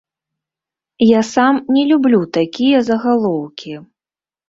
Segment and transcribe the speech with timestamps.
[1.09, 3.81] Я сам не люблю такія загалоўкі.